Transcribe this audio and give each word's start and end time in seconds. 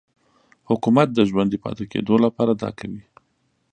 حکومت 0.69 1.07
د 1.13 1.19
ژوندي 1.29 1.57
پاتې 1.65 1.85
کېدو 1.91 2.15
لپاره 2.25 2.53
دا 2.61 2.69
کوي. 2.79 3.03